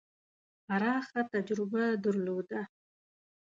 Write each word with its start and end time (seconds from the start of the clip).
پراخه 0.65 1.21
تجربه 1.33 1.83
درلوده. 2.03 2.61